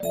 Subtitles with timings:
[0.00, 0.06] 几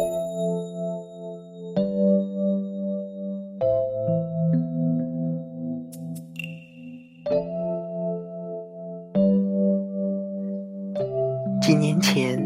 [11.74, 12.38] 年前，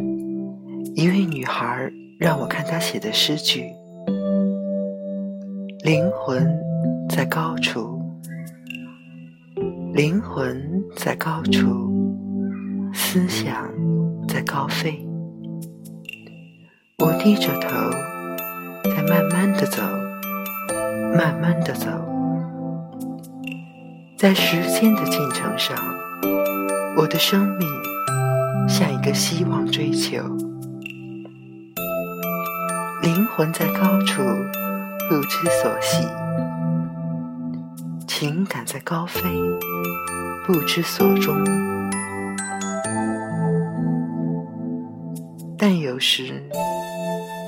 [0.93, 3.73] 一位女孩让我看她写的诗句
[5.84, 6.48] ：“灵魂
[7.10, 8.00] 在高处，
[9.96, 11.92] 灵魂在高处，
[12.94, 13.68] 思想
[14.28, 15.04] 在高飞。”
[17.04, 17.89] 我低着头，
[18.84, 19.81] 在慢慢的走，
[21.17, 21.88] 慢慢的走，
[24.16, 25.76] 在时间的进程上，
[26.95, 27.67] 我的生命。
[28.67, 30.21] 像一个希望追求，
[33.02, 34.21] 灵魂在高处
[35.09, 36.07] 不知所系，
[38.07, 39.23] 情感在高飞
[40.45, 41.43] 不知所终。
[45.57, 46.43] 但有时，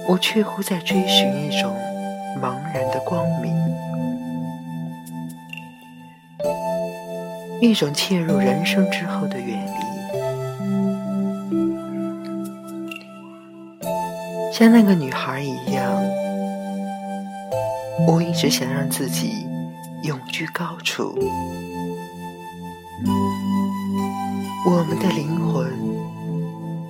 [0.08, 1.76] 我却乎在追寻一种
[2.42, 3.56] 茫然的光明，
[7.62, 9.72] 一种切入人生之后的远离。
[14.54, 16.04] 像那个女孩一样，
[18.08, 19.48] 我一直想让自己
[20.04, 21.18] 永居高处。
[24.66, 25.68] 我们的灵魂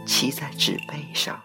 [0.06, 1.40] 骑在纸背上。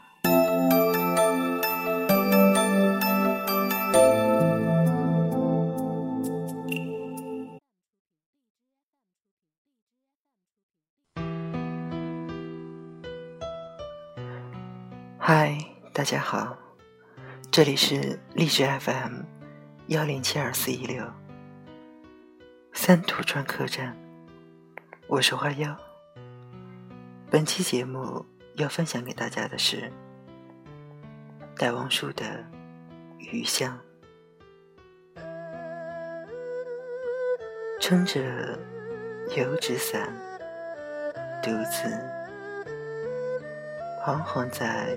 [15.31, 15.63] 嗨。
[15.93, 16.57] 大家好，
[17.51, 19.21] 这里是励志 FM
[19.89, 21.05] 幺零七二四一六
[22.73, 23.95] 三途川客栈，
[25.07, 25.77] 我是花妖。
[27.31, 29.93] 本期节目要分享给大家的是
[31.59, 32.25] 戴望舒的
[33.19, 33.79] 《余香》，
[37.83, 38.59] 撑着
[39.37, 40.11] 油纸伞，
[41.43, 41.87] 独自
[44.03, 44.97] 彷徨在。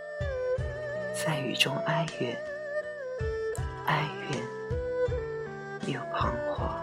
[1.13, 2.37] 在雨中哀怨，
[3.85, 6.79] 哀怨又彷徨。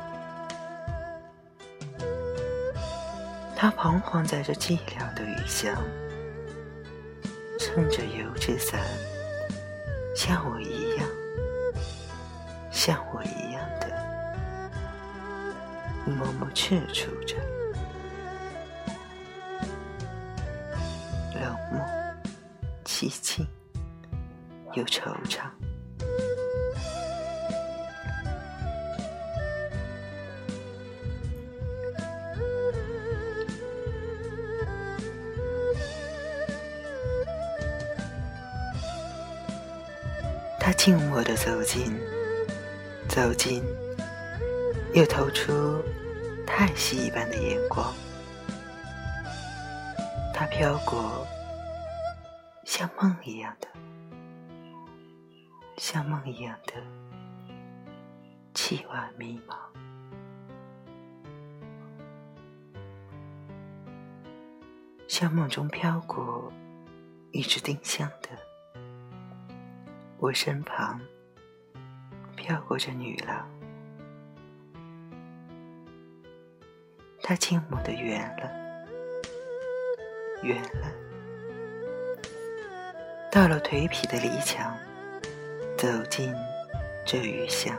[3.57, 5.75] 他彷徨在这寂寥的雨巷，
[7.59, 8.81] 撑着油纸伞，
[10.15, 11.09] 像我一样，
[12.71, 13.89] 像我一样的
[16.07, 17.35] 默默踟蹰着，
[21.35, 21.85] 冷漠
[22.85, 23.45] 凄清。
[24.75, 25.41] 又惆怅，
[40.61, 41.99] 他静默的走近，
[43.09, 43.65] 走近，
[44.93, 45.83] 又投出
[46.47, 47.93] 叹息一般的眼光。
[50.33, 51.27] 他飘过，
[52.65, 53.67] 像梦一样的。
[55.79, 56.75] 像梦一样的
[58.53, 59.55] 凄婉迷茫，
[65.07, 66.53] 像梦中飘过
[67.31, 68.29] 一只丁香的，
[70.19, 71.01] 我身旁
[72.35, 73.49] 飘过这女郎，
[77.23, 78.51] 她静默的远了，
[80.43, 80.93] 远了，
[83.31, 84.77] 到了颓圮的篱墙。
[85.79, 86.35] 走进
[87.07, 87.73] 这雨巷，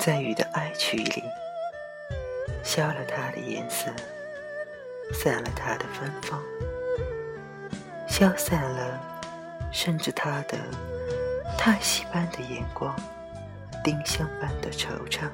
[0.00, 1.22] 在雨的哀曲里，
[2.64, 3.92] 消了它的颜色，
[5.12, 6.42] 散了它的芬芳，
[8.08, 8.98] 消散了，
[9.70, 10.56] 甚至它的
[11.58, 12.96] 叹息般的眼光，
[13.84, 15.28] 丁香般的惆怅，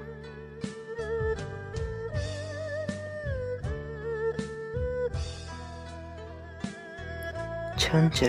[7.76, 8.28] 撑着。